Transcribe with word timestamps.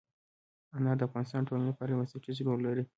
انار 0.77 0.95
د 0.97 1.01
افغانستان 1.07 1.41
د 1.41 1.45
ټولنې 1.47 1.65
لپاره 1.71 1.89
یو 1.89 1.99
بنسټيز 2.01 2.37
رول 2.47 2.59
لري. 2.67 2.83